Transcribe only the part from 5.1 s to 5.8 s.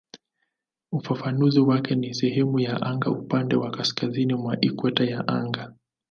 anga".